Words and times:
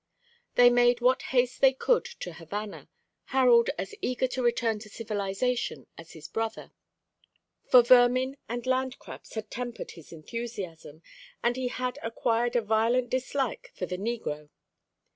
They 0.55 0.71
made 0.71 0.99
what 0.99 1.21
haste 1.29 1.61
they 1.61 1.73
could 1.73 2.05
to 2.21 2.33
Havana, 2.33 2.89
Harold 3.25 3.69
as 3.77 3.93
eager 4.01 4.25
to 4.29 4.41
return 4.41 4.79
to 4.79 4.89
civilisation 4.89 5.85
as 5.95 6.13
his 6.13 6.27
brother; 6.27 6.71
for 7.69 7.83
vermin 7.83 8.37
and 8.49 8.65
land 8.65 8.97
crabs 8.97 9.35
had 9.35 9.51
tempered 9.51 9.91
his 9.91 10.11
enthusiasm, 10.11 11.03
and 11.43 11.55
he 11.55 11.67
had 11.67 11.99
acquired 12.01 12.55
a 12.55 12.63
violent 12.63 13.11
dislike 13.11 13.71
for 13.75 13.85
the 13.85 13.95
negro. 13.99 14.49